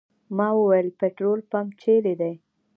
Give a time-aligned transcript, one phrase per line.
[0.35, 2.33] ما وویل پټرول پمپ چېرې دی.